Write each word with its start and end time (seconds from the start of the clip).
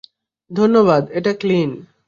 ধন্যবাদ- 0.51 1.03
এটা 1.17 1.31
ক্লিন। 1.33 1.69